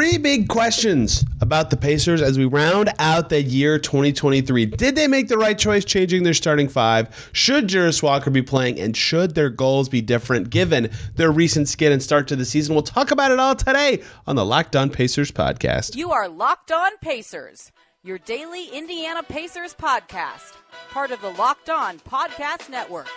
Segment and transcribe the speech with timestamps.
[0.00, 4.64] Three big questions about the Pacers as we round out the year 2023.
[4.64, 7.30] Did they make the right choice changing their starting five?
[7.34, 8.80] Should Jarace Walker be playing?
[8.80, 12.74] And should their goals be different given their recent skid and start to the season?
[12.74, 15.96] We'll talk about it all today on the Locked On Pacers podcast.
[15.96, 17.70] You are Locked On Pacers,
[18.02, 20.54] your daily Indiana Pacers podcast,
[20.92, 23.08] part of the Locked On Podcast Network.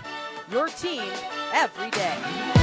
[0.51, 1.09] Your team
[1.53, 2.62] every day.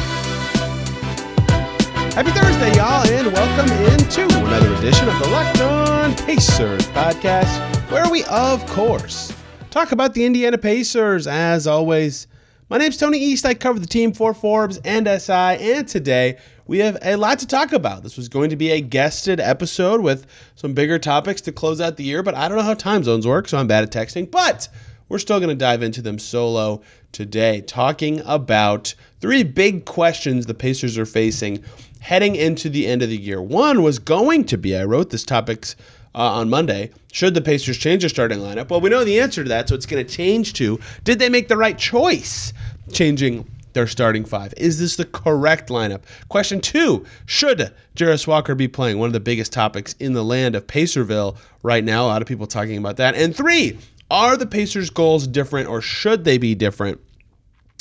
[2.15, 8.11] Happy Thursday, y'all, and welcome into another edition of the Locked On Pacers podcast, where
[8.11, 9.33] we, of course,
[9.71, 11.29] talk about the Indiana Pacers.
[11.29, 12.27] As always,
[12.69, 13.47] my name's Tony East.
[13.47, 17.47] I cover the team for Forbes and SI, and today we have a lot to
[17.47, 18.03] talk about.
[18.03, 21.97] This was going to be a guested episode with some bigger topics to close out
[21.97, 24.29] the year, but I don't know how time zones work, so I'm bad at texting.
[24.29, 24.69] But
[25.11, 26.81] we're still going to dive into them solo
[27.13, 31.63] today, talking about three big questions the Pacers are facing
[32.01, 33.43] heading into the end of the year.
[33.43, 35.77] One was going to be, I wrote this topics
[36.15, 38.71] uh, on Monday, should the Pacers change their starting lineup?
[38.71, 41.29] Well, we know the answer to that, so it's going to change to did they
[41.29, 42.53] make the right choice
[42.93, 44.53] changing their starting five?
[44.57, 46.03] Is this the correct lineup?
[46.29, 48.99] Question two Should Jarace Walker be playing?
[48.99, 52.05] One of the biggest topics in the land of Pacerville right now.
[52.05, 53.15] A lot of people talking about that.
[53.15, 53.79] And three
[54.11, 57.01] Are the Pacers' goals different or should they be different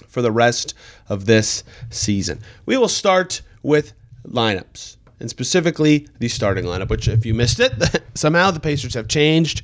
[0.08, 0.73] for the rest
[1.08, 2.39] of this season?
[2.66, 3.94] We will start with
[4.25, 7.73] lineups, and specifically the starting lineup, which, if you missed it,
[8.13, 9.63] somehow the Pacers have changed.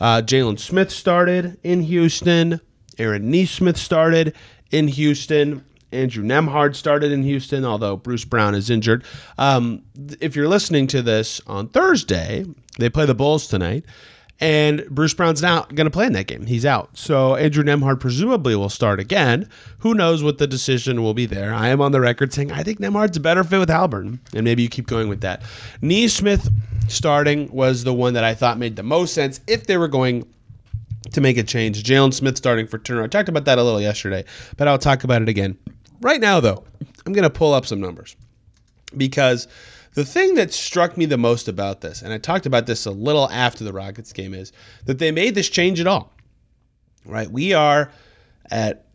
[0.00, 2.60] Uh, Jalen Smith started in Houston.
[2.98, 4.34] Aaron Nesmith started
[4.70, 5.64] in Houston.
[5.92, 9.04] Andrew Nembhard started in Houston, although Bruce Brown is injured.
[9.38, 9.82] Um,
[10.20, 12.44] if you're listening to this on Thursday,
[12.78, 13.84] they play the Bulls tonight.
[14.40, 16.46] And Bruce Brown's not going to play in that game.
[16.46, 16.96] He's out.
[16.96, 19.46] So Andrew Nembhard presumably will start again.
[19.80, 21.52] Who knows what the decision will be there?
[21.52, 24.44] I am on the record saying I think Nembhard's a better fit with Haliburton, and
[24.44, 25.42] maybe you keep going with that.
[25.82, 26.48] Nesmith
[26.88, 30.26] starting was the one that I thought made the most sense if they were going
[31.12, 31.82] to make a change.
[31.82, 33.02] Jalen Smith starting for Turner.
[33.02, 34.24] I talked about that a little yesterday,
[34.56, 35.58] but I'll talk about it again.
[36.00, 36.64] Right now, though,
[37.04, 38.16] I'm going to pull up some numbers
[38.96, 39.48] because–
[39.94, 42.90] the thing that struck me the most about this, and I talked about this a
[42.90, 44.52] little after the Rockets game, is
[44.84, 46.12] that they made this change at all.
[47.04, 47.30] Right?
[47.30, 47.90] We are
[48.50, 48.86] at,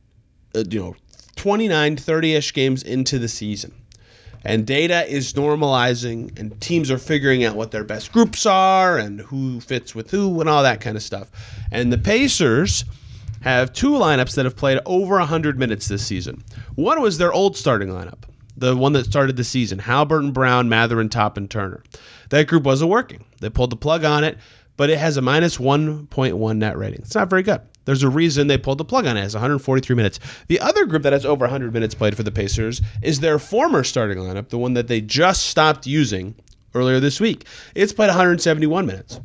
[0.56, 0.96] uh, you know,
[1.36, 3.74] 29, 30 ish games into the season.
[4.46, 9.20] And data is normalizing, and teams are figuring out what their best groups are and
[9.20, 11.32] who fits with who and all that kind of stuff.
[11.72, 12.86] And the Pacers
[13.42, 16.44] have two lineups that have played over 100 minutes this season.
[16.76, 18.24] One was their old starting lineup
[18.58, 21.84] the one that started the season, Haliburton, Brown, Mathurin, Toppin Turner.
[22.30, 23.26] That group wasn't working.
[23.42, 24.38] They pulled the plug on it,
[24.78, 27.00] but it has a minus 1.1 net rating.
[27.00, 27.62] It's not very good.
[27.86, 29.20] There's a reason they pulled the plug on it.
[29.20, 30.20] It has 143 minutes.
[30.48, 33.84] The other group that has over 100 minutes played for the Pacers is their former
[33.84, 36.36] starting lineup, the one that they just stopped using
[36.74, 37.46] earlier this week.
[37.76, 39.20] It's played 171 minutes.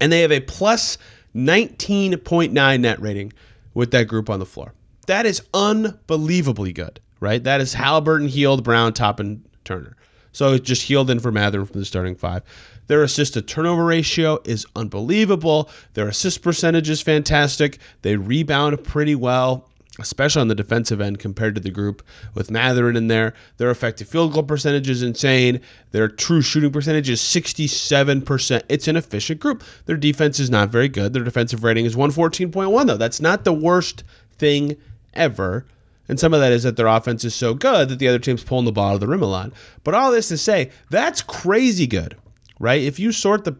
[0.00, 0.98] And they have a plus
[1.34, 3.32] 19.9 net rating
[3.74, 4.72] with that group on the floor.
[5.06, 7.42] That is unbelievably good right?
[7.42, 9.96] That is Haliburton, Hield, Brown, Toppin Turner.
[10.30, 12.44] So just Hield in for Mathurin from the starting five.
[12.86, 15.68] Their assist to turnover ratio is unbelievable.
[15.94, 17.78] Their assist percentage is fantastic.
[18.02, 22.94] They rebound pretty well, especially on the defensive end compared to the group with Mathurin
[22.94, 23.34] in there.
[23.56, 25.60] Their effective field goal percentage is insane.
[25.90, 28.62] Their true shooting percentage is 67%.
[28.68, 29.64] It's an efficient group.
[29.86, 31.12] Their defense is not very good.
[31.12, 32.96] Their defensive rating is 114.1, though.
[32.96, 34.04] That's not the worst
[34.38, 34.76] thing
[35.12, 35.66] ever.
[36.08, 38.44] And some of that is that their offense is so good that the other team's
[38.44, 39.52] pulling the ball out of the rim a lot.
[39.84, 42.16] But all this to say, that's crazy good,
[42.60, 42.82] right?
[42.82, 43.56] If you sort the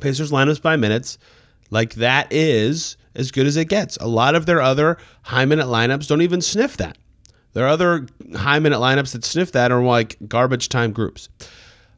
[0.00, 1.18] Pacers lineups by minutes,
[1.70, 3.96] like that is as good as it gets.
[3.98, 6.96] A lot of their other high minute lineups don't even sniff that.
[7.52, 11.28] There are other high minute lineups that sniff that are like garbage time groups.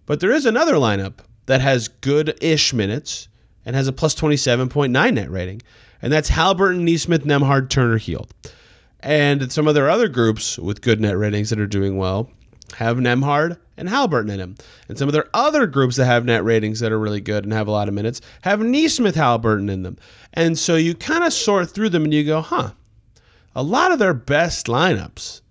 [0.06, 3.28] But there is another lineup that has good ish minutes
[3.64, 5.62] and has a plus 27.9 net rating.
[6.02, 8.34] And that's Haliburton, Nesmith, Nembhard, Turner, Hield.
[9.04, 12.30] And some of their other groups with good net ratings that are doing well
[12.76, 14.56] have Nembhard and Haliburton in them.
[14.88, 17.52] And some of their other groups that have net ratings that are really good and
[17.52, 19.98] have a lot of minutes have Nesmith Haliburton in them.
[20.32, 22.70] And so you kind of sort through them and you go, huh,
[23.54, 25.42] a lot of their best lineups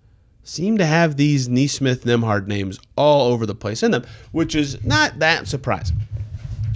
[0.42, 4.82] seem to have these Nesmith Nembhard names all over the place in them, which is
[4.84, 6.00] not that surprising.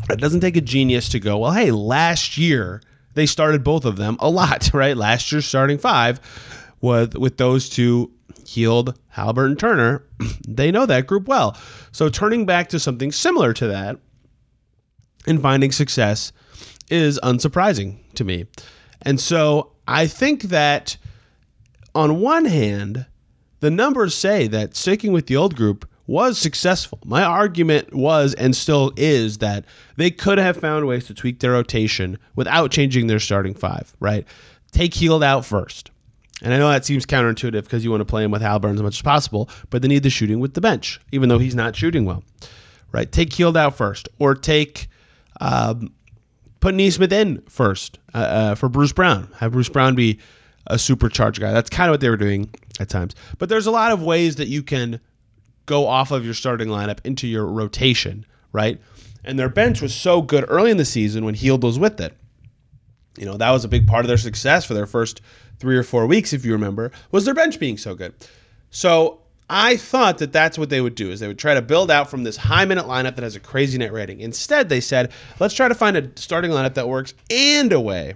[0.09, 2.83] It doesn't take a genius to go, well, hey, last year
[3.15, 4.97] they started both of them a lot, right?
[4.97, 6.21] Last year starting five
[6.81, 8.13] with with those two
[8.47, 10.05] Hield Haliburton and Turner,
[10.49, 11.57] they know that group well.
[11.93, 13.99] So turning back to something similar to that
[15.27, 16.33] and finding success
[16.91, 18.47] is unsurprising to me.
[19.03, 20.97] And so I think that
[21.95, 23.07] on one hand,
[23.61, 26.99] the numbers say that sticking with the old group was successful.
[27.05, 29.65] My argument was and still is that
[29.97, 34.27] they could have found ways to tweak their rotation without changing their starting five, right?
[34.73, 35.91] Take Hield out first.
[36.43, 38.83] And I know that seems counterintuitive because you want to play him with Haliburton as
[38.83, 41.75] much as possible, but they need the shooting with the bench, even though he's not
[41.75, 42.23] shooting well,
[42.93, 43.11] right?
[43.11, 44.89] Take Hield out first, or take
[45.41, 45.93] um,
[46.61, 49.29] put Nesmith in first uh, uh, for Bruce Brown.
[49.39, 50.19] Have Bruce Brown be
[50.67, 51.53] a supercharged guy.
[51.53, 53.15] That's kind of what they were doing at times.
[53.39, 55.01] But there's a lot of ways that you can
[55.67, 58.81] go off of your starting lineup into your rotation, right?
[59.25, 62.17] And their bench was so good early in the season when Hield was with it.
[63.19, 65.21] You know, that was a big part of their success for their first
[65.59, 68.15] three or four weeks, if you remember, was their bench being so good.
[68.71, 69.21] So
[69.51, 72.11] I thought that that's what they would do is they would try to build out
[72.11, 74.21] from this high minute lineup that has a crazy net rating.
[74.21, 75.11] Instead, they said,
[75.41, 78.15] let's try to find a starting lineup that works and a way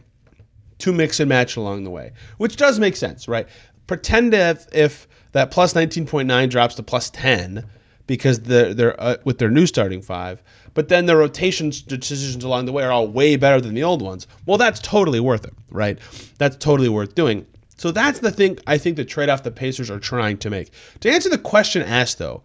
[0.79, 3.49] to mix and match along the way, which does make sense, right?
[3.87, 7.65] Pretend if, if that plus 19.9 drops to plus 10
[8.07, 10.43] because they're, they're uh, with their new starting five,
[10.75, 14.03] but then the rotations decisions along the way are all way better than the old
[14.03, 14.27] ones.
[14.47, 15.99] Well, that's totally worth it, right?
[16.39, 17.47] That's totally worth doing.
[17.77, 20.71] So that's the thing I think the trade off the Pacers are trying to make.
[21.01, 22.43] To answer the question asked, though,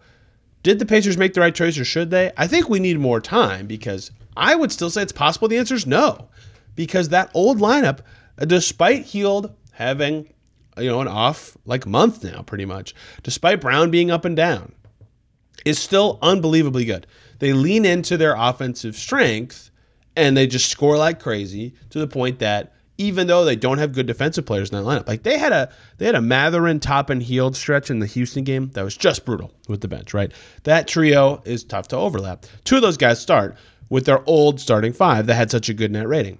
[0.62, 2.32] did the Pacers make the right choice or should they?
[2.36, 5.74] I think we need more time because I would still say it's possible the answer
[5.74, 6.28] is no.
[6.74, 8.00] Because that old lineup,
[8.38, 10.28] uh, despite Hield having
[10.76, 14.72] you know an off like month now pretty much despite brown being up and down
[15.64, 17.06] is still unbelievably good
[17.38, 19.70] they lean into their offensive strength
[20.16, 23.92] and they just score like crazy to the point that even though they don't have
[23.92, 27.20] good defensive players in that lineup like they had a they had a Mathurin Toppin
[27.20, 30.32] Hield stretch in the houston game that was just brutal with the bench right
[30.64, 33.56] that trio is tough to overlap two of those guys start
[33.88, 36.38] with their old starting five that had such a good net rating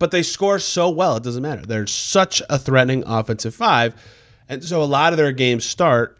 [0.00, 1.60] but they score so well, it doesn't matter.
[1.60, 3.94] They're such a threatening offensive five.
[4.48, 6.18] And so a lot of their games start,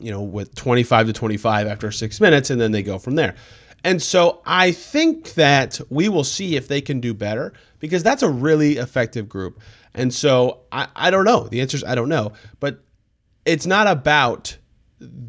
[0.00, 3.34] you know, with 25 to 25 after six minutes, and then they go from there.
[3.84, 8.22] And so I think that we will see if they can do better because that's
[8.22, 9.60] a really effective group.
[9.94, 11.46] And so I, I don't know.
[11.48, 12.32] The answer is I don't know.
[12.58, 12.80] But
[13.44, 14.56] it's not about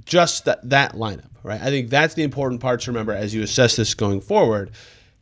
[0.04, 1.62] just that, that lineup, right?
[1.62, 4.71] I think that's the important part to remember as you assess this going forward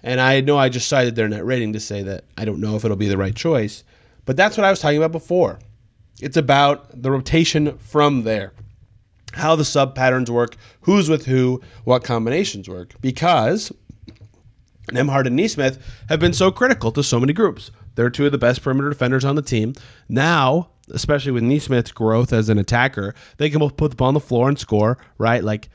[0.03, 2.75] and I know I just cited their net rating to say that I don't know
[2.75, 3.83] if it'll be the right choice,
[4.25, 5.59] but that's what I was talking about before.
[6.21, 8.53] It's about the rotation from there,
[9.37, 13.71] how the sub patterns work, who's with who, what combinations work, because
[14.91, 15.79] Nembhard and Nesmith
[16.09, 17.71] have been so critical to so many groups.
[17.95, 19.73] They're two of the best perimeter defenders on the team.
[20.07, 24.13] Now, especially with Nesmith's growth as an attacker, they can both put the ball on
[24.13, 25.43] the floor and score, right?
[25.43, 25.69] Like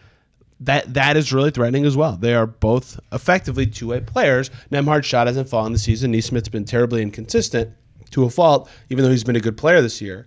[0.61, 2.17] that that is really threatening as well.
[2.17, 4.51] They are both effectively two way players.
[4.71, 6.13] Nembhard's shot hasn't fallen this season.
[6.13, 7.75] Nesmith's been terribly inconsistent
[8.11, 10.27] to a fault, even though he's been a good player this year.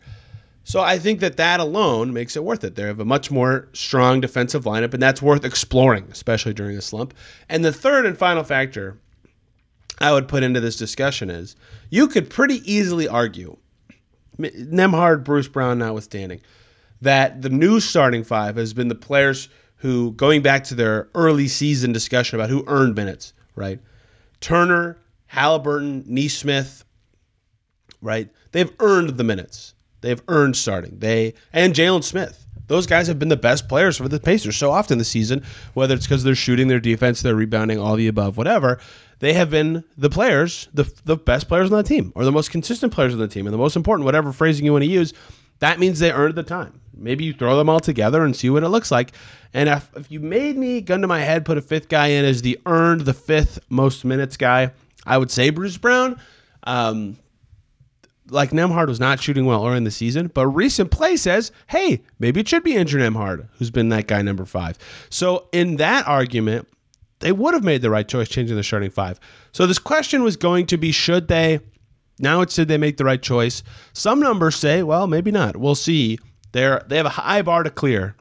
[0.66, 2.76] So I think that that alone makes it worth it.
[2.76, 6.82] They have a much more strong defensive lineup, and that's worth exploring, especially during a
[6.82, 7.14] slump.
[7.48, 8.98] And the third and final factor
[10.00, 11.56] I would put into this discussion is
[11.90, 13.56] you could pretty easily argue,
[14.38, 16.42] Nembhard, Bruce Brown notwithstanding,
[17.00, 19.48] that the new starting five has been the players–
[19.86, 23.80] who, going back to their early season discussion about who earned minutes, right?
[24.42, 24.98] Turner,
[25.32, 26.84] Haliburton, Nesmith,
[28.02, 28.28] right?
[28.52, 29.75] They've earned the minutes.
[30.06, 31.00] They've earned starting.
[31.00, 32.46] They and Jalen Smith.
[32.68, 35.44] Those guys have been the best players for the Pacers so often this season,
[35.74, 38.80] whether it's because they're shooting, their defense, they're rebounding, all the above, whatever.
[39.20, 42.52] They have been the players, the, the best players on the team, or the most
[42.52, 45.14] consistent players on the team, and the most important, whatever phrasing you want to use.
[45.60, 46.82] That means they earned the time.
[46.94, 49.12] Maybe you throw them all together and see what it looks like.
[49.54, 52.26] And if, if you made me, gun to my head, put a fifth guy in
[52.26, 54.72] as the earned the fifth most minutes guy,
[55.06, 56.20] I would say Bruce Brown.
[56.64, 57.18] Um,
[58.30, 62.02] like Nembhard was not shooting well early in the season, but recent play says, hey,
[62.20, 64.78] maybe it should be Andrew Nembhard, who's been that guy number five.
[65.10, 66.68] So in that argument,
[67.20, 69.20] they would have made the right choice changing the starting five.
[69.52, 71.60] So this question was going to be should they?
[72.20, 73.64] Now it's did they make the right choice?
[73.94, 75.58] Some numbers say, well, maybe not.
[75.58, 76.18] We'll see.
[76.52, 78.16] They're they have a high bar to clear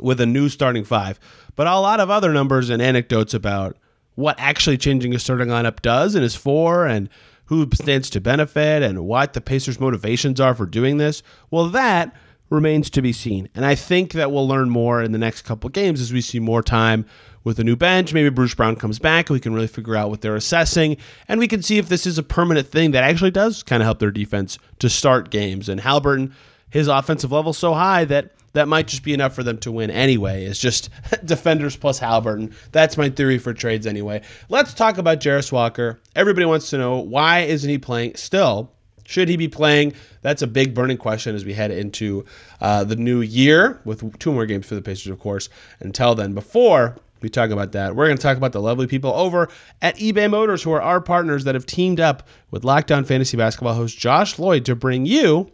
[0.00, 1.18] with a new starting five,
[1.56, 3.76] but a lot of other numbers and anecdotes about
[4.14, 7.08] what actually changing a starting lineup does and is for, and
[7.50, 11.20] who stands to benefit, and what the Pacers' motivations are for doing this.
[11.50, 12.14] Well, that
[12.48, 15.68] remains to be seen, and I think that we'll learn more in the next couple
[15.68, 17.04] games as we see more time
[17.42, 18.14] with a new bench.
[18.14, 20.96] Maybe Bruce Brown comes back and we can really figure out what they're assessing.
[21.26, 23.86] And we can see if this is a permanent thing that actually does kind of
[23.86, 25.68] help their defense to start games.
[25.68, 26.32] And Haliburton,
[26.68, 29.90] his offensive level so high that that might just be enough for them to win
[29.90, 30.44] anyway.
[30.44, 30.90] It's just
[31.24, 32.54] defenders plus Haliburton.
[32.72, 34.22] That's my theory for trades anyway.
[34.48, 36.00] Let's talk about Jarace Walker.
[36.16, 38.72] Everybody wants to know why isn't he playing still
[39.06, 39.94] Should he be playing?
[40.22, 42.24] That's a big burning question as we head into
[42.60, 45.48] uh, the new year with two more games for the Pacers, of course.
[45.80, 49.12] Until then, before we talk about that, we're going to talk about the lovely people
[49.12, 49.48] over
[49.82, 53.36] at eBay Motors, who are our partners that have teamed up with Locked On Fantasy
[53.36, 55.50] Basketball host Josh Lloyd to bring you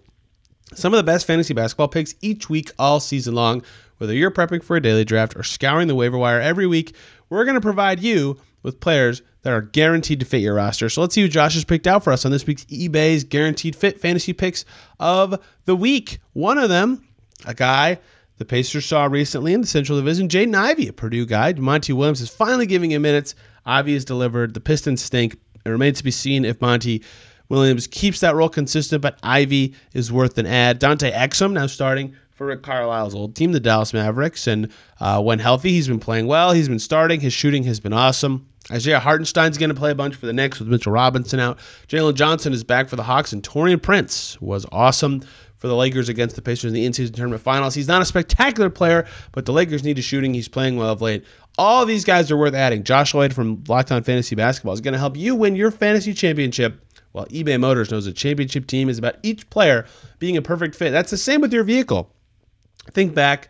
[0.75, 3.63] some of the best fantasy basketball picks each week, all season long.
[3.99, 6.95] Whether you're prepping for a daily draft or scouring the waiver wire every week,
[7.31, 10.89] we're going to provide you with players that are guaranteed to fit your roster.
[10.89, 13.77] So let's see who Josh has picked out for us on this week's eBay's guaranteed
[13.77, 14.65] fit fantasy picks
[14.99, 16.19] of the week.
[16.33, 17.07] One of them,
[17.47, 17.99] a guy
[18.39, 21.55] the Pacers saw recently in the Central Division, Jaden Ivey, a Purdue guy.
[21.55, 23.35] Monty Williams is finally giving him minutes.
[23.65, 24.53] Ivey has delivered.
[24.53, 25.39] The Pistons stink.
[25.65, 27.03] It remains to be seen if Monty
[27.49, 30.79] Williams keeps that role consistent, but Ivey is worth an ad.
[30.79, 34.47] Dante Exum now starting for Rick Carlisle's old team, the Dallas Mavericks.
[34.47, 36.53] And uh, when healthy, he's been playing well.
[36.53, 37.21] He's been starting.
[37.21, 38.47] His shooting has been awesome.
[38.71, 41.59] Isaiah Hartenstein's going to play a bunch for the Knicks with Mitchell Robinson out.
[41.87, 45.23] Jalen Johnson is back for the Hawks, and Taurean Prince was awesome
[45.57, 47.75] for the Lakers against the Pacers in the in-season tournament finals.
[47.75, 50.35] He's not a spectacular player, but the Lakers need a shooting.
[50.35, 51.25] He's playing well of late.
[51.57, 52.83] All these guys are worth adding.
[52.83, 56.13] Josh Lloyd from Locked On Fantasy Basketball is going to help you win your fantasy
[56.13, 56.83] championship.
[57.17, 59.87] While eBay Motors knows a championship team is about each player
[60.19, 60.91] being a perfect fit.
[60.91, 62.13] That's the same with your vehicle.
[62.91, 63.49] Think back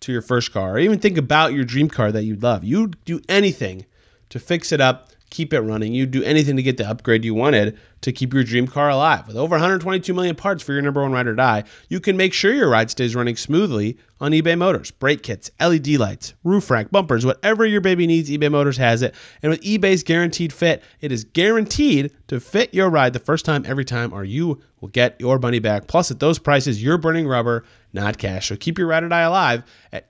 [0.00, 2.64] to your first car, or even think about your dream car that you'd love.
[2.64, 3.84] You'd do anything
[4.30, 5.94] to fix it up, keep it running.
[5.94, 9.26] You'd do anything to get the upgrade you wanted to keep your dream car alive.
[9.26, 12.34] With over 122 million parts for your number one ride or die, you can make
[12.34, 14.90] sure your ride stays running smoothly on eBay Motors.
[14.90, 19.14] Brake kits, LED lights, roof rack, bumpers, whatever your baby needs, eBay Motors has it.
[19.42, 23.64] And with eBay's guaranteed fit, it is guaranteed to fit your ride the first time,
[23.66, 25.86] every time, or you will get your money back.
[25.86, 28.48] Plus, at those prices, you're burning rubber, not cash.
[28.48, 30.08] So keep your ride or die alive at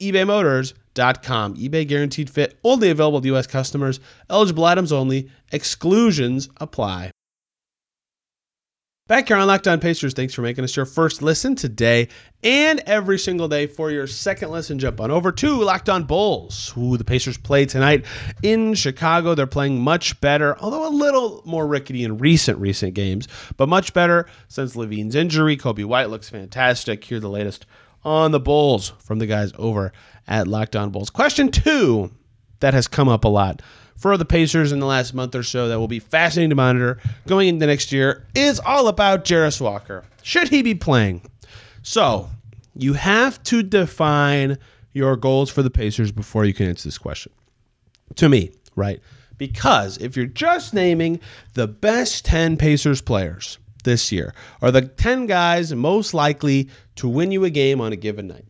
[0.95, 1.57] ebaymotors.com.
[1.57, 3.47] eBay guaranteed fit, only available to U.S.
[3.47, 7.11] customers, eligible items only, exclusions apply.
[9.09, 12.09] Back here on Locked On Pacers, thanks for making us your first listen today
[12.43, 13.67] and every single day.
[13.67, 17.67] For your second listen, jump on over to Locked On Bulls, who the Pacers play
[17.67, 18.07] tonight
[18.43, 19.35] in Chicago.
[19.35, 23.93] They're playing much better, although a little more rickety in recent recent games, but much
[23.93, 25.57] better since LaVine's injury.
[25.57, 27.05] Coby White looks fantastic.
[27.05, 27.67] Here the latest
[28.04, 29.92] on the Bulls from the guys over
[30.26, 31.11] at Locked On Bulls.
[31.11, 32.11] Question two
[32.61, 33.62] that has come up a lot
[33.97, 36.99] for the Pacers in the last month or so that will be fascinating to monitor
[37.26, 40.04] going into next year is all about Jarace Walker.
[40.23, 41.23] Should he be playing?
[41.82, 42.28] So
[42.75, 44.59] you have to define
[44.92, 47.32] your goals for the Pacers before you can answer this question.
[48.16, 49.00] To me, right?
[49.38, 51.21] Because if you're just naming
[51.54, 57.33] the best 10 Pacers players this year, or the 10 guys most likely to win
[57.33, 58.47] you a game on a given night,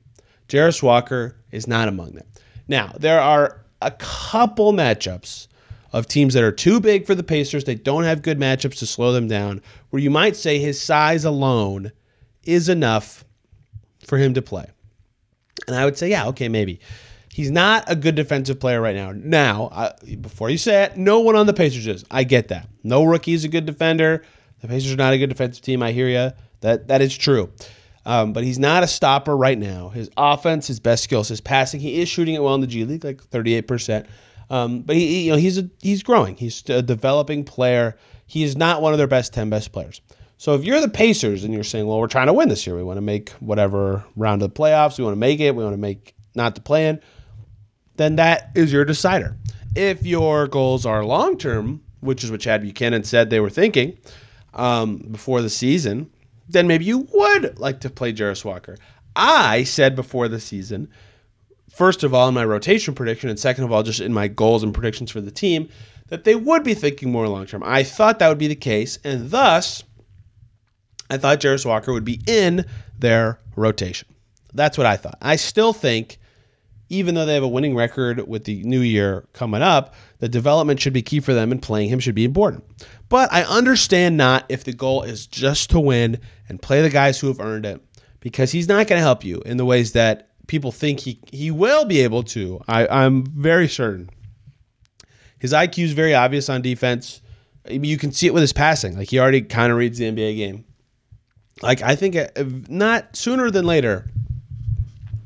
[0.48, 2.26] Jarace Walker is not among them.
[2.68, 5.48] Now, there are a couple matchups
[5.92, 7.64] of teams that are too big for the Pacers.
[7.64, 11.24] They don't have good matchups to slow them down, where you might say his size
[11.24, 11.92] alone
[12.44, 13.24] is enough
[14.06, 14.66] for him to play.
[15.66, 16.80] And I would say, yeah, okay, maybe.
[17.30, 19.12] He's not a good defensive player right now.
[19.12, 22.04] Now, uh, before you say it, no one on the Pacers is.
[22.10, 22.68] I get that.
[22.82, 24.22] No rookie is a good defender.
[24.60, 25.82] The Pacers are not a good defensive team.
[25.82, 26.32] I hear you.
[26.60, 27.50] That that is true.
[28.04, 29.90] Um, but he's not a stopper right now.
[29.90, 31.80] His offense, his best skills, his passing.
[31.80, 34.06] He is shooting it well in the G League, like 38%.
[34.50, 36.36] Um, but he, you know, he's a, he's growing.
[36.36, 37.96] He's a developing player.
[38.26, 40.00] He is not one of their best 10 best players.
[40.36, 42.74] So if you're the Pacers and you're saying, well, we're trying to win this year,
[42.74, 45.62] we want to make whatever round of the playoffs, we want to make it, we
[45.62, 47.00] want to make not the play in,
[47.96, 49.36] then that is your decider.
[49.76, 53.96] If your goals are long term, which is what Chad Buchanan said they were thinking
[54.54, 56.10] um, before the season,
[56.52, 58.76] then maybe you would like to play Jarace Walker.
[59.16, 60.88] I said before the season,
[61.70, 64.62] first of all, in my rotation prediction, and second of all, just in my goals
[64.62, 65.68] and predictions for the team,
[66.08, 67.62] that they would be thinking more long term.
[67.64, 69.82] I thought that would be the case, and thus,
[71.10, 72.64] I thought Jarace Walker would be in
[72.98, 74.08] their rotation.
[74.54, 75.18] That's what I thought.
[75.22, 76.18] I still think,
[76.92, 80.78] even though they have a winning record with the new year coming up, the development
[80.78, 82.64] should be key for them, and playing him should be important.
[83.08, 86.20] But I understand not if the goal is just to win
[86.50, 87.82] and play the guys who have earned it,
[88.20, 91.50] because he's not going to help you in the ways that people think he he
[91.50, 92.60] will be able to.
[92.68, 94.10] I, I'm very certain.
[95.38, 97.22] His IQ is very obvious on defense.
[97.68, 98.98] You can see it with his passing.
[98.98, 100.64] Like he already kind of reads the NBA game.
[101.62, 102.28] Like I think uh,
[102.68, 104.10] not sooner than later,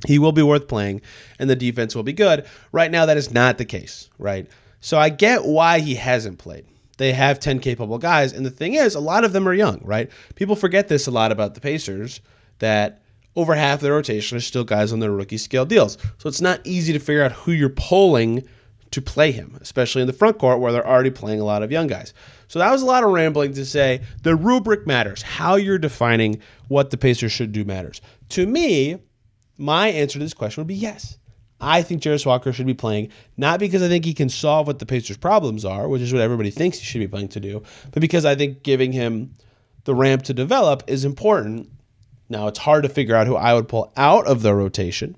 [0.06, 1.02] he will be worth playing,
[1.38, 2.46] and the defense will be good.
[2.72, 4.08] Right now, that is not the case.
[4.18, 4.48] Right.
[4.80, 6.64] So I get why he hasn't played
[6.96, 8.32] they have 10 capable guys.
[8.32, 10.10] And the thing is, a lot of them are young, right?
[10.34, 12.20] People forget this a lot about the Pacers
[12.58, 13.02] that
[13.34, 15.98] over half their rotation are still guys on their rookie scale deals.
[16.18, 18.48] So it's not easy to figure out who you're pulling
[18.92, 21.70] to play him, especially in the front court where they're already playing a lot of
[21.70, 22.14] young guys.
[22.48, 25.20] So that was a lot of rambling to say the rubric matters.
[25.20, 28.00] How you're defining what the Pacers should do matters.
[28.30, 28.96] To me,
[29.58, 31.18] my answer to this question would be yes.
[31.60, 34.78] I think Jarace Walker should be playing, not because I think he can solve what
[34.78, 37.62] the Pacers' problems are, which is what everybody thinks he should be playing to do,
[37.92, 39.34] but because I think giving him
[39.84, 41.70] the ramp to develop is important.
[42.28, 45.16] Now, it's hard to figure out who I would pull out of the rotation.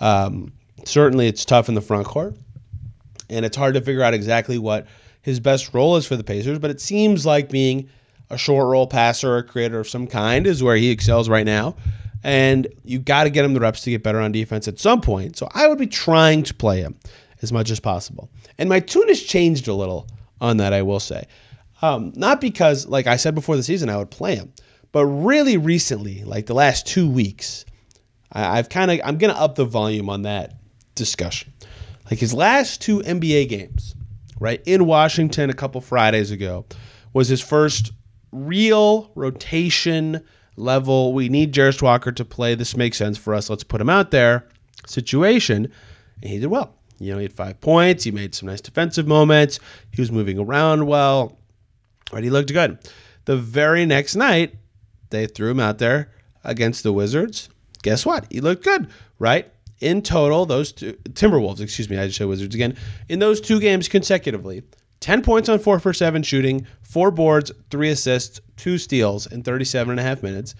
[0.00, 0.52] Um,
[0.84, 2.36] certainly, it's tough in the front court,
[3.28, 4.86] and it's hard to figure out exactly what
[5.22, 7.88] his best role is for the Pacers, but it seems like being
[8.30, 11.74] a short roll passer or creator of some kind is where he excels right now
[12.24, 15.00] and you got to get him the reps to get better on defense at some
[15.00, 15.36] point.
[15.36, 16.98] So I would be trying to play him
[17.42, 18.30] as much as possible.
[18.58, 20.08] And my tune has changed a little
[20.40, 21.26] on that, I will say.
[21.82, 24.52] Um, not because, like I said before the season, I would play him,
[24.92, 27.64] but really recently, like the last two weeks,
[28.32, 30.54] I, I've kind of I'm gonna up the volume on that
[30.94, 31.52] discussion.
[32.08, 33.96] Like his last two NBA games,
[34.38, 36.66] right in Washington a couple Fridays ago,
[37.12, 37.92] was his first
[38.30, 40.24] real rotation
[40.56, 41.12] level.
[41.12, 42.54] We need Jarace Walker to play.
[42.54, 43.50] This makes sense for us.
[43.50, 44.46] Let's put him out there.
[44.86, 45.72] Situation.
[46.22, 46.74] And he did well.
[46.98, 48.04] You know, he had five points.
[48.04, 49.58] He made some nice defensive moments.
[49.90, 51.38] He was moving around well.
[52.12, 52.78] Right, he looked good.
[53.24, 54.54] The very next night,
[55.10, 56.12] they threw him out there
[56.44, 57.48] against the Wizards.
[57.82, 58.26] Guess what?
[58.30, 59.50] He looked good, right?
[59.80, 62.76] In total, those two Timberwolves, excuse me, I just said Wizards again.
[63.08, 64.62] In those two games consecutively,
[65.02, 69.90] 10 points on 4 for 7 shooting, 4 boards, 3 assists, 2 steals in 37
[69.90, 70.54] and a half minutes.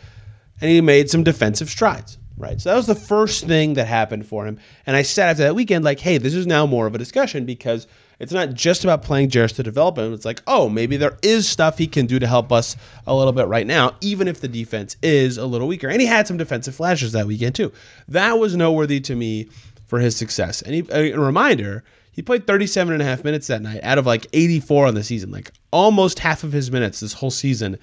[0.61, 2.61] And he made some defensive strides, right?
[2.61, 4.59] So that was the first thing that happened for him.
[4.85, 7.47] And I said after that weekend, like, hey, this is now more of a discussion
[7.47, 7.87] because
[8.19, 10.13] it's not just about playing Jarace to develop him.
[10.13, 13.33] It's like, oh, maybe there is stuff he can do to help us a little
[13.33, 15.89] bit right now, even if the defense is a little weaker.
[15.89, 17.73] And he had some defensive flashes that weekend, too.
[18.09, 19.49] That was noteworthy to me
[19.87, 20.63] for his success.
[20.63, 21.83] And he, a reminder,
[22.13, 25.03] he played 37 and a half minutes that night out of like 84 on the
[25.03, 25.31] season.
[25.31, 27.79] Like almost half of his minutes this whole season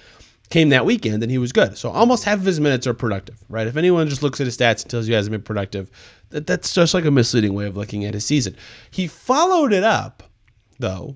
[0.50, 1.77] came that weekend and he was good.
[1.77, 3.67] So almost half of his minutes are productive, right?
[3.67, 5.89] If anyone just looks at his stats and tells you he hasn't been productive,
[6.29, 8.55] that, that's just like a misleading way of looking at his season.
[8.91, 10.24] He followed it up,
[10.77, 11.15] though,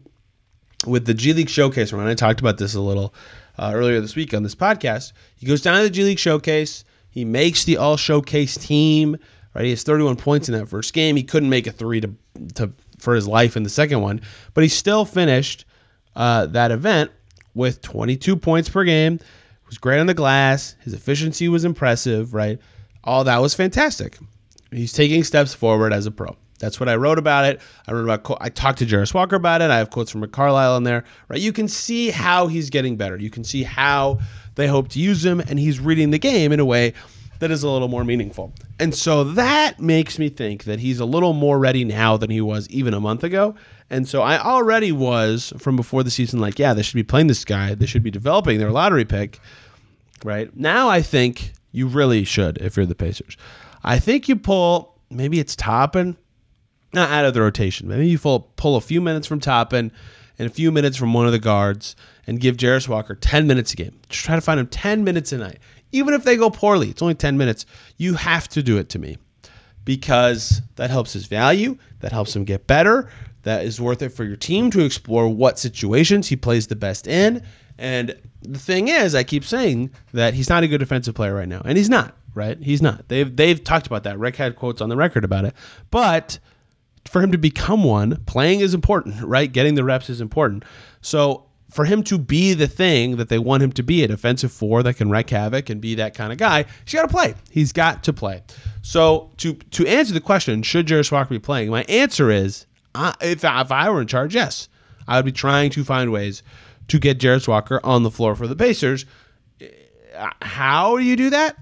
[0.85, 2.07] with the G League Showcase run.
[2.07, 3.13] I talked about this a little
[3.57, 5.13] uh, earlier this week on this podcast.
[5.35, 6.83] He goes down to the G League Showcase.
[7.09, 9.17] He makes the All Showcase team.
[9.55, 11.15] Right, he has 31 points in that first game.
[11.15, 12.09] He couldn't make a three to
[12.55, 12.73] to
[13.03, 14.21] for his life in the second one,
[14.53, 15.65] but he still finished
[16.15, 17.11] uh, that event
[17.53, 19.15] with 22 points per game.
[19.15, 20.75] It was great on the glass.
[20.81, 22.59] His efficiency was impressive, right?
[23.03, 24.17] All that was fantastic.
[24.71, 26.35] He's taking steps forward as a pro.
[26.59, 27.59] That's what I wrote about it.
[27.87, 28.37] I wrote about.
[28.39, 29.69] I talked to Jarace Walker about it.
[29.69, 31.03] I have quotes from Rick Carlisle in there.
[31.27, 33.17] Right, you can see how he's getting better.
[33.17, 34.19] You can see how
[34.55, 36.93] they hope to use him, and he's reading the game in a way
[37.43, 38.53] that is a little more meaningful.
[38.79, 42.39] And so that makes me think that he's a little more ready now than he
[42.39, 43.53] was even a month ago.
[43.89, 47.27] And so I already was from before the season like, yeah, they should be playing
[47.27, 47.75] this guy.
[47.75, 49.41] They should be developing their lottery pick.
[50.23, 50.55] Right?
[50.55, 53.35] Now I think you really should if you're the Pacers.
[53.83, 56.15] I think you pull maybe it's Toppin,
[56.93, 57.89] not out of the rotation.
[57.89, 59.91] Maybe you pull pull a few minutes from Toppin
[60.39, 63.73] and a few minutes from one of the guards and give Jarace Walker 10 minutes
[63.73, 63.99] a game.
[64.07, 65.59] Just try to find him 10 minutes a night
[65.93, 67.65] even if they go poorly, it's only 10 minutes.
[67.97, 69.17] You have to do it to me
[69.85, 73.09] because that helps his value, that helps him get better,
[73.43, 77.07] that is worth it for your team to explore what situations he plays the best
[77.07, 77.43] in.
[77.77, 81.47] And the thing is, I keep saying that he's not a good defensive player right
[81.47, 82.57] now, and he's not, right?
[82.61, 83.07] He's not.
[83.09, 84.19] They've they've talked about that.
[84.19, 85.55] Rick had quotes on the record about it.
[85.89, 86.39] But
[87.05, 89.51] for him to become one, playing is important, right?
[89.51, 90.63] Getting the reps is important.
[91.01, 94.51] So for him to be the thing that they want him to be, a defensive
[94.51, 97.35] four that can wreak havoc and be that kind of guy, he's got to play.
[97.49, 98.43] He's got to play.
[98.81, 101.69] So to to answer the question, should Jarace Walker be playing?
[101.69, 104.69] My answer is, uh, if, if I were in charge, yes,
[105.07, 106.43] I would be trying to find ways
[106.89, 109.05] to get Jarace Walker on the floor for the Pacers.
[110.15, 111.57] Uh, how do you do that?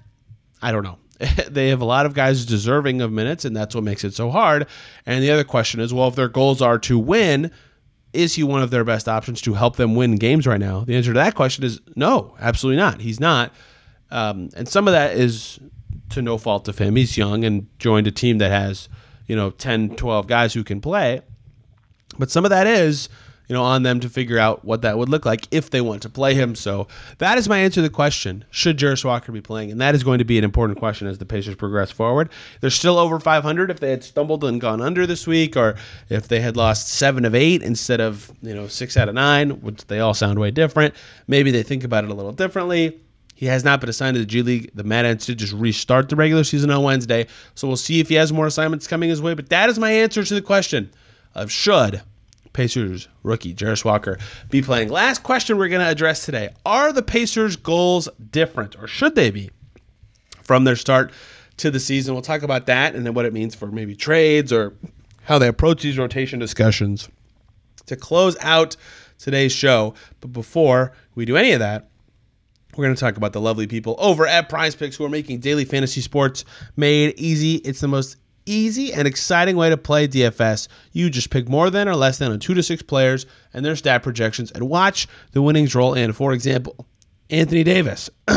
[0.62, 0.98] I don't know.
[1.50, 4.30] they have a lot of guys deserving of minutes, and that's what makes it so
[4.30, 4.68] hard.
[5.06, 7.52] And the other question is, well, if their goals are to win
[8.14, 10.82] is he one of their best options to help them win games right now?
[10.82, 13.02] The answer to that question is no, absolutely not.
[13.02, 13.54] He's not.
[14.10, 15.60] Um, and some of that is
[16.10, 16.96] to no fault of him.
[16.96, 18.90] He's young and joined a team that has,
[19.28, 21.22] you know, 10, 12 guys who can play.
[22.20, 23.08] But some of that is
[23.52, 26.02] you know, on them to figure out what that would look like if they want
[26.04, 26.56] to play him.
[26.56, 26.88] So
[27.18, 29.72] that is my answer to the question: Should Jarace Walker be playing?
[29.72, 32.30] And that is going to be an important question as the Pacers progress forward.
[32.62, 35.76] They're still over 500 if they had stumbled and gone under this week, or
[36.08, 39.60] if they had lost seven of eight instead of you know six out of nine,
[39.60, 40.96] which they all sound way different.
[41.28, 43.02] Maybe they think about it a little differently.
[43.36, 44.72] He has not been assigned to the G League.
[44.76, 48.08] The Mad Ants did just restart the regular season on Wednesday, so we'll see if
[48.08, 49.34] he has more assignments coming his way.
[49.34, 50.90] But that is my answer to the question.
[51.36, 52.02] of should
[52.54, 54.18] Pacers rookie Jarace Walker
[54.50, 54.90] be playing.
[54.90, 59.32] Last question we're going to address today Are the Pacers' goals different, or should they
[59.32, 59.52] be,
[60.44, 61.12] from their start
[61.58, 62.14] to the season?
[62.14, 64.74] We'll talk about that and then what it means for maybe trades or
[65.24, 67.10] how they approach these rotation discussions
[67.86, 68.76] to close out
[69.18, 69.94] today's show.
[70.20, 71.90] But before we do any of that,
[72.76, 75.40] we're going to talk about the lovely people over at Prize Picks who are making
[75.40, 76.46] daily fantasy sports
[76.78, 77.56] made easy.
[77.56, 80.68] It's the most easy and exciting way to play DFS.
[80.92, 83.76] You just pick more than or less than on two to six players and their
[83.76, 86.14] stat projections and watch the winnings roll in.
[86.14, 86.86] For example,
[87.30, 88.10] Anthony Davis.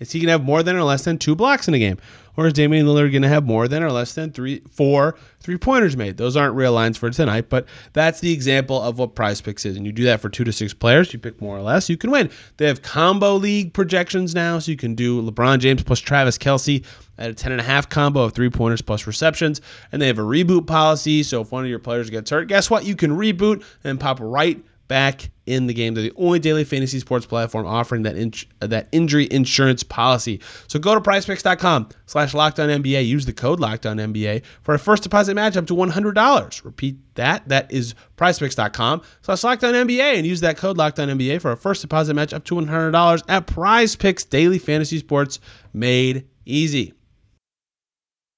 [0.00, 1.98] Is he going to have more than or less than two blocks in a game?
[2.36, 5.56] Or is Damian Lillard going to have more than or less than three, four three
[5.56, 6.16] pointers made?
[6.16, 9.76] Those aren't real lines for tonight, but that's the example of what prize picks is.
[9.76, 11.96] And you do that for two to six players, you pick more or less, you
[11.96, 12.30] can win.
[12.56, 16.84] They have combo league projections now, so you can do LeBron James plus Travis Kelce
[17.18, 19.60] at a 10.5 combo of three pointers plus receptions.
[19.92, 22.70] And they have a reboot policy, so if one of your players gets hurt, guess
[22.70, 22.84] what?
[22.84, 25.94] You can reboot and pop right back in the game.
[25.94, 30.40] They're the only daily fantasy sports platform offering that in, that injury insurance policy.
[30.68, 33.06] So go to prizepicks.com slash NBA.
[33.06, 36.64] Use the code NBA for a first deposit match up to $100.
[36.64, 37.48] Repeat that.
[37.48, 41.82] That is prizepicks.com slash Locked On NBA and use that code NBA for a first
[41.82, 45.40] deposit match up to $100 at Prize Picks Daily Fantasy Sports
[45.72, 46.94] made easy.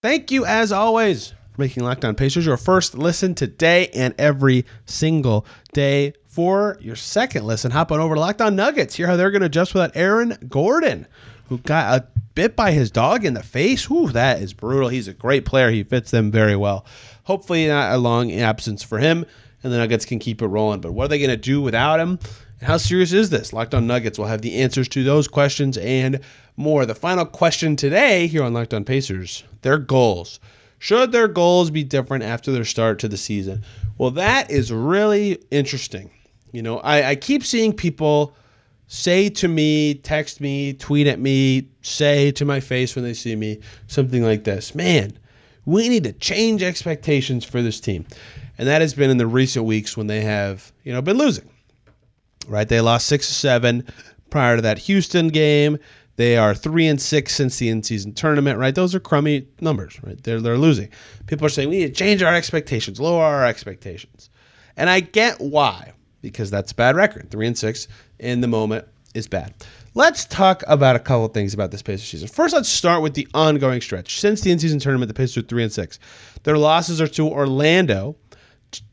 [0.02, 4.64] Thank you as always for making Locked On Pacers your first listen today and every
[4.84, 8.94] single day for your second listen, hop on over to Locked On Nuggets.
[8.94, 11.06] Hear how they're going to adjust without Aaron Gordon,
[11.48, 13.88] who got a bit by his dog in the face.
[13.88, 14.90] Whew, that is brutal.
[14.90, 15.70] He's a great player.
[15.70, 16.84] He fits them very well.
[17.24, 19.24] Hopefully, not a long absence for him,
[19.62, 20.82] and the Nuggets can keep it rolling.
[20.82, 22.18] But what are they going to do without him?
[22.60, 23.54] And how serious is this?
[23.54, 26.20] Locked On Nuggets will have the answers to those questions and
[26.58, 26.84] more.
[26.84, 30.38] The final question today here on Locked On Pacers their goals.
[30.78, 33.62] Should their goals be different after their start to the season?
[33.96, 36.10] Well, that is really interesting
[36.56, 38.34] you know, I, I keep seeing people
[38.86, 43.36] say to me, text me, tweet at me, say to my face when they see
[43.36, 45.18] me something like this Man,
[45.66, 48.06] we need to change expectations for this team.
[48.56, 51.46] And that has been in the recent weeks when they have, you know, been losing.
[52.48, 52.66] Right?
[52.66, 53.84] They lost six or seven
[54.30, 55.76] prior to that Houston game.
[56.16, 58.74] They are three and six since the in-season tournament, right?
[58.74, 60.22] Those are crummy numbers, right?
[60.22, 60.88] They're they're losing.
[61.26, 64.30] People are saying we need to change our expectations, lower our expectations,
[64.78, 65.92] and I get why
[66.32, 67.30] because that's a bad record.
[67.30, 69.54] Three and six in the moment is bad.
[69.94, 72.28] Let's talk about a couple things about this Pacers season.
[72.28, 74.20] First, let's start with the ongoing stretch.
[74.20, 75.98] Since the in-season tournament, the Pacers are three and six.
[76.42, 78.16] Their losses are to Orlando,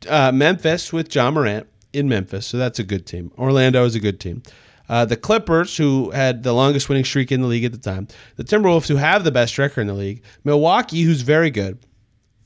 [0.08, 3.32] uh, Memphis with John Morant in Memphis, so that's a good team.
[3.38, 4.44] Orlando is a good team.
[4.88, 8.08] Uh, the Clippers, who had the longest winning streak in the league at the time.
[8.36, 10.22] The Timberwolves, who have the best record in the league.
[10.44, 11.80] Milwaukee, who's very good.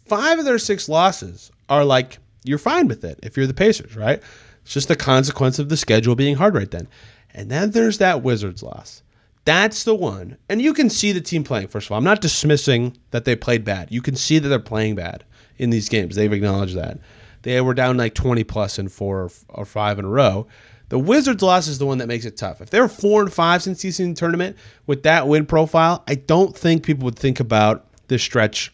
[0.06, 3.96] Five of their six losses are like you're fine with it if you're the Pacers,
[3.96, 4.24] right?
[4.68, 6.90] It's just the consequence of the schedule being hard right then.
[7.34, 9.02] And then there's that Wizards loss.
[9.46, 10.36] That's the one.
[10.50, 11.98] And you can see the team playing, first of all.
[11.98, 13.94] I'm not dismissing that they played bad.
[13.94, 15.24] You can see that they're playing bad
[15.58, 16.18] in these games.
[16.18, 17.00] They've acknowledged that.
[17.44, 20.48] They were down like 20 plus in four or five in a row.
[20.90, 22.60] The Wizards loss is the one that makes it tough.
[22.60, 26.54] If they're four and five since the season tournament with that win profile, I don't
[26.54, 28.74] think people would think about this stretch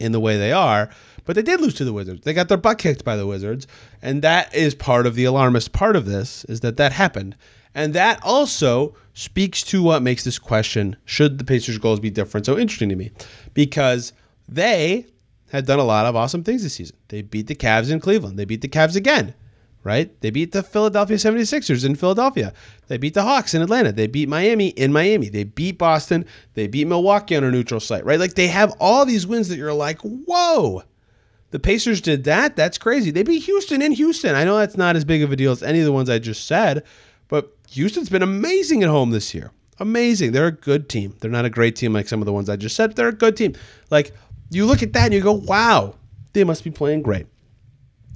[0.00, 0.88] in the way they are.
[1.24, 2.22] But they did lose to the Wizards.
[2.22, 3.66] They got their butt kicked by the Wizards,
[4.02, 7.36] and that is part of the alarmist part of this is that that happened.
[7.74, 12.46] And that also speaks to what makes this question should the Pacers' goals be different
[12.46, 13.10] so interesting to me
[13.52, 14.12] because
[14.48, 15.06] they
[15.50, 16.96] had done a lot of awesome things this season.
[17.08, 18.38] They beat the Cavs in Cleveland.
[18.38, 19.34] They beat the Cavs again,
[19.82, 20.20] right?
[20.20, 22.52] They beat the Philadelphia 76ers in Philadelphia.
[22.88, 23.92] They beat the Hawks in Atlanta.
[23.92, 25.28] They beat Miami in Miami.
[25.28, 26.26] They beat Boston.
[26.54, 28.20] They beat Milwaukee on a neutral site, right?
[28.20, 30.82] Like they have all these wins that you're like, whoa,
[31.54, 32.56] the Pacers did that.
[32.56, 33.12] That's crazy.
[33.12, 34.34] They beat Houston in Houston.
[34.34, 36.18] I know that's not as big of a deal as any of the ones I
[36.18, 36.82] just said,
[37.28, 39.52] but Houston's been amazing at home this year.
[39.78, 40.32] Amazing.
[40.32, 41.14] They're a good team.
[41.20, 42.96] They're not a great team like some of the ones I just said.
[42.96, 43.54] They're a good team.
[43.88, 44.10] Like
[44.50, 45.94] you look at that and you go, "Wow,
[46.32, 47.28] they must be playing great."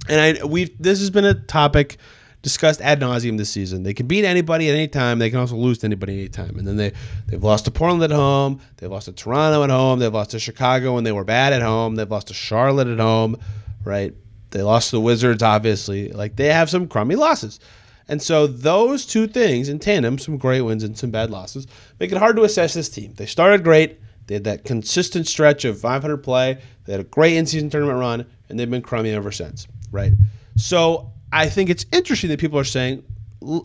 [0.09, 1.95] And I we've this has been a topic
[2.41, 3.83] discussed ad nauseum this season.
[3.83, 5.19] They can beat anybody at any time.
[5.19, 6.57] They can also lose to anybody at any time.
[6.57, 6.93] And then they
[7.27, 8.61] they've lost to Portland at home.
[8.77, 9.99] They've lost to Toronto at home.
[9.99, 11.95] They've lost to Chicago when they were bad at home.
[11.95, 13.37] They've lost to Charlotte at home.
[13.83, 14.13] Right?
[14.51, 16.11] They lost to the Wizards, obviously.
[16.11, 17.59] Like they have some crummy losses.
[18.07, 21.67] And so those two things in tandem, some great wins and some bad losses,
[21.99, 23.13] make it hard to assess this team.
[23.15, 23.99] They started great.
[24.25, 26.59] They had that consistent stretch of 500 play.
[26.85, 29.67] They had a great in-season tournament run, and they've been crummy ever since.
[29.91, 30.13] Right.
[30.55, 33.03] So I think it's interesting that people are saying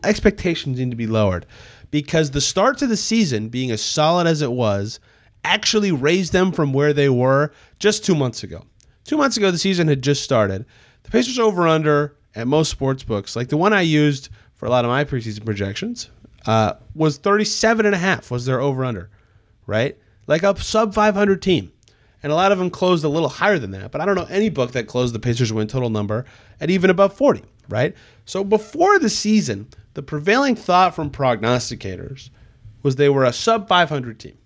[0.04, 1.46] expectations need to be lowered
[1.90, 5.00] because the start to the season being as solid as it was
[5.44, 8.64] actually raised them from where they were just two months ago.
[9.04, 10.64] Two months ago, the season had just started.
[11.02, 14.70] The Pacers over under at most sports books, like the one I used for a
[14.70, 16.10] lot of my preseason projections,
[16.46, 19.10] uh, was 37 and a half was their over under,
[19.66, 19.96] right?
[20.26, 21.70] Like a sub 500 team.
[22.22, 24.26] And a lot of them closed a little higher than that, but I don't know
[24.30, 26.24] any book that closed the Pacers win total number
[26.58, 27.94] at even above 40, right?
[28.24, 32.30] So before the season, the prevailing thought from prognosticators
[32.82, 34.38] was they were a sub 500 team.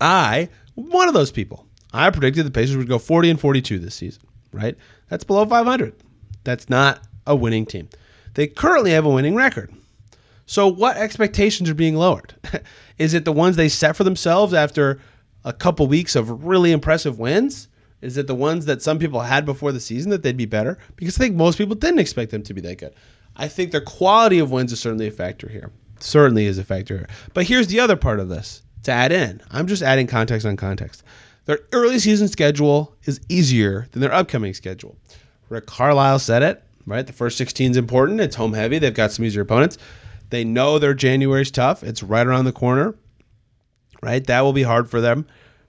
[0.00, 3.94] I, one of those people, I predicted the Pacers would go 40 and 42 this
[3.94, 4.76] season, right?
[5.08, 5.94] That's below 500.
[6.44, 7.88] That's not a winning team.
[8.34, 9.74] They currently have a winning record.
[10.46, 12.34] So, what expectations are being lowered?
[12.98, 15.00] Is it the ones they set for themselves after
[15.44, 17.68] a couple weeks of really impressive wins?
[18.00, 20.78] Is it the ones that some people had before the season that they'd be better?
[20.96, 22.94] Because I think most people didn't expect them to be that good.
[23.36, 25.70] I think their quality of wins is certainly a factor here.
[26.00, 27.08] Certainly is a factor here.
[27.34, 29.40] But here's the other part of this to add in.
[29.50, 31.02] I'm just adding context on context.
[31.46, 34.96] Their early season schedule is easier than their upcoming schedule.
[35.48, 37.06] Rick Carlisle said it, right?
[37.06, 38.20] The first 16 is important.
[38.20, 38.78] It's home heavy.
[38.78, 39.78] They've got some easier opponents.
[40.30, 41.82] They know their January's tough.
[41.82, 42.94] It's right around the corner,
[44.02, 44.24] right?
[44.26, 45.26] That will be hard for them,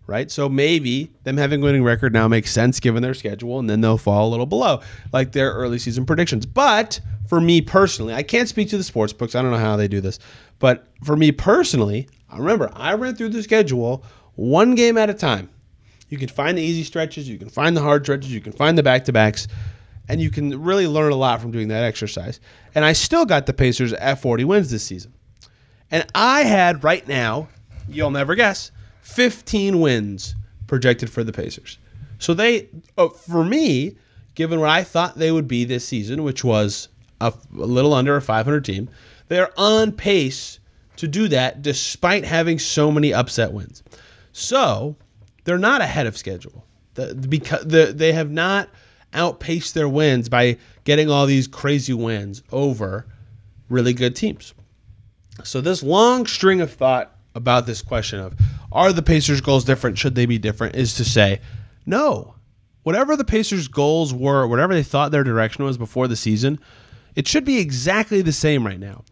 [0.09, 0.29] right?
[0.29, 3.81] So maybe them having a winning record now makes sense given their schedule, and then
[3.81, 4.81] they'll fall a little below,
[5.13, 6.45] like their early season predictions.
[6.45, 9.35] But for me personally, I can't speak to the sports books.
[9.35, 10.19] I don't know how they do this,
[10.57, 14.03] but for me personally, I remember I ran through the schedule
[14.35, 15.49] one game at a time.
[16.09, 18.77] You can find the easy stretches, you can find the hard stretches, you can find
[18.77, 19.47] the back to backs,
[20.07, 22.39] and you can really learn a lot from doing that exercise.
[22.73, 25.13] And I still got the Pacers at 40 wins this season.
[25.91, 27.47] And I had right now,
[27.87, 30.35] you'll never guess, 15 wins
[30.67, 31.77] projected for the Pacers.
[32.19, 33.95] So they, uh, for me,
[34.35, 36.89] given what I thought they would be this season, which was
[37.21, 38.89] a, a little under a 500 team,
[39.27, 40.59] they're on pace
[40.97, 43.83] to do that despite having so many upset wins.
[44.33, 44.95] So
[45.43, 46.65] they're not ahead of schedule.
[46.95, 48.69] The, because the, they have not
[49.13, 53.05] outpaced their wins by getting all these crazy wins over
[53.69, 54.53] really good teams.
[55.43, 58.35] So this long string of thought about this question of
[58.71, 59.97] are the Pacers goals different?
[59.97, 60.75] Should they be different?
[60.75, 61.41] Is to say,
[61.85, 62.35] no.
[62.83, 66.59] Whatever the Pacers goals were, whatever they thought their direction was before the season,
[67.15, 69.03] it should be exactly the same right now.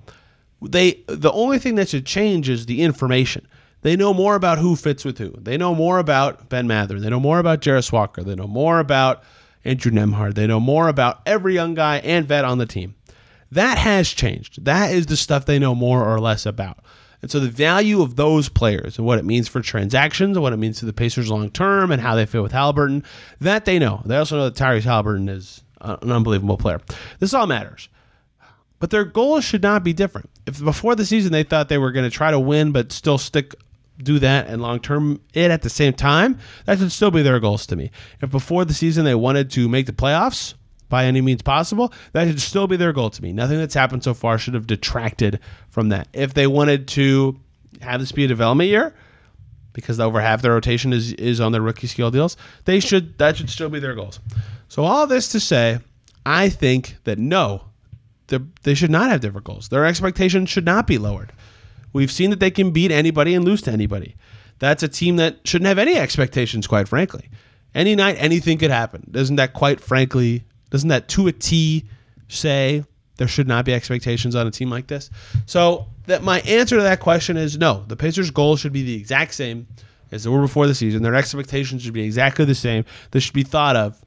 [0.61, 3.47] They the only thing that should change is the information.
[3.81, 5.33] They know more about who fits with who.
[5.37, 6.99] They know more about Ben Mather.
[6.99, 8.23] They know more about Jarace Walker.
[8.23, 9.23] They know more about
[9.63, 10.33] Andrew Nembhard.
[10.33, 12.95] They know more about every young guy and vet on the team.
[13.51, 14.65] That has changed.
[14.65, 16.79] That is the stuff they know more or less about.
[17.21, 20.53] And so the value of those players and what it means for transactions and what
[20.53, 23.03] it means to the Pacers long term and how they fit with Haliburton,
[23.41, 24.01] that they know.
[24.05, 26.79] They also know that Tyrese Haliburton is an unbelievable player.
[27.19, 27.89] This all matters.
[28.79, 30.29] But their goals should not be different.
[30.45, 33.17] If before the season they thought they were going to try to win but still
[33.17, 33.55] stick
[33.97, 37.39] do that and long term it at the same time, that should still be their
[37.39, 37.89] goals to me.
[38.21, 40.53] If before the season they wanted to make the playoffs
[40.89, 43.33] by any means possible, that should still be their goal to me.
[43.33, 46.07] Nothing that's happened so far should have detracted from that.
[46.13, 47.39] If they wanted to
[47.81, 48.93] have this be a development year,
[49.73, 53.37] because over half their rotation is is on their rookie skill deals, they should that
[53.37, 54.19] should still be their goals.
[54.69, 55.79] So all this to say,
[56.25, 57.63] I think that no,
[58.63, 59.69] they should not have different goals.
[59.69, 61.31] Their expectations should not be lowered.
[61.93, 64.15] We've seen that they can beat anybody and lose to anybody.
[64.59, 67.29] That's a team that shouldn't have any expectations, quite frankly.
[67.73, 69.07] Any night, anything could happen.
[69.11, 71.85] Doesn't that, quite frankly, doesn't that to a T
[72.27, 72.83] say
[73.17, 75.09] there should not be expectations on a team like this?
[75.45, 77.83] So that my answer to that question is no.
[77.87, 79.67] The Pacers' goal should be the exact same
[80.11, 81.03] as they were before the season.
[81.03, 82.85] Their expectations should be exactly the same.
[83.11, 84.01] This should be thought of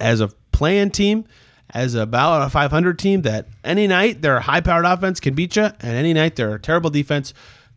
[0.00, 1.24] as a playing team
[1.70, 5.64] as about a 500 team that any night their high powered offense can beat you,
[5.64, 7.32] and any night their terrible defense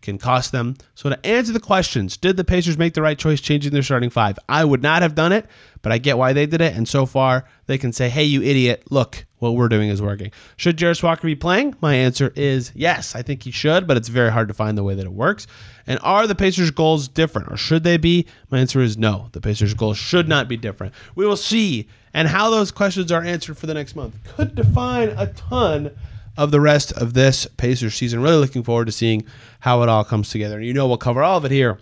[0.06, 0.76] can cost them.
[0.94, 4.10] So, to answer the questions, did the Pacers make the right choice changing their starting
[4.10, 4.40] five?
[4.48, 5.46] I would not have done it,
[5.82, 6.76] but I get why they did it.
[6.76, 10.32] And so far, they can say, hey, you idiot, look, what we're doing is working.
[10.56, 11.76] Should Jarace Walker be playing?
[11.82, 13.16] My answer is yes.
[13.16, 15.48] I think he should, but it's very hard to find the way that it works.
[15.86, 18.26] And are the Pacers' goals different, or should they be?
[18.50, 19.30] My answer is no.
[19.34, 20.94] The Pacers' goals should not be different.
[21.16, 25.10] We will see and how those questions are answered for the next month could define
[25.10, 25.92] a ton
[26.38, 28.22] of the rest of this Pacers season.
[28.22, 29.26] Really looking forward to seeing
[29.60, 30.58] how it all comes together.
[30.58, 31.80] And you know, we'll cover all of it here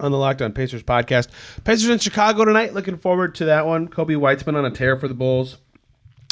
[0.00, 1.28] on the Locked On Pacers podcast.
[1.64, 2.74] Pacers in Chicago tonight.
[2.74, 3.88] Looking forward to that one.
[3.88, 5.58] Coby White's been on a tear for the Bulls.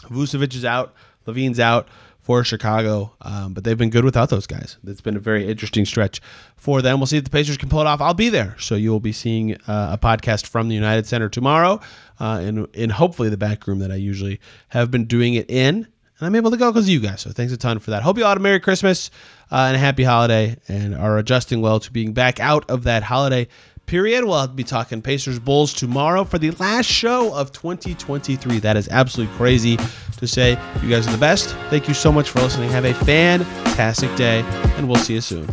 [0.05, 0.95] Vucevic is out.
[1.27, 1.89] LaVine's out
[2.21, 4.77] for Chicago, um, but they've been good without those guys.
[4.87, 6.21] It's been a very interesting stretch
[6.57, 7.01] for them.
[7.01, 8.01] We'll see if the Pacers can pull it off.
[8.01, 11.29] I'll be there, so you will be seeing uh, a podcast from the United Center
[11.29, 11.81] tomorrow,
[12.19, 15.89] uh, in in hopefully the back room that I usually have been doing it in,
[16.21, 17.23] and I'm able to go because of you guys.
[17.23, 18.03] So thanks a ton for that.
[18.03, 19.11] Hope you all had a Merry Christmas
[19.51, 23.03] uh, and a Happy Holiday, and are adjusting well to being back out of that
[23.03, 23.49] holiday
[23.87, 24.25] period.
[24.25, 28.61] We'll be talking Pacers Bulls tomorrow for the last show of 2023.
[28.61, 29.79] That is absolutely crazy
[30.19, 30.51] to say.
[30.83, 31.57] You guys are the best.
[31.71, 32.71] Thank you so much for listening.
[32.71, 34.43] Have a fantastic day,
[34.77, 35.49] and we'll see you soon.